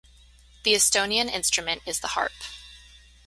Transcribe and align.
The 0.63 0.73
Estonian 0.73 1.29
instrument 1.31 1.83
is 1.85 1.99
the 1.99 2.07
harp. 2.17 2.31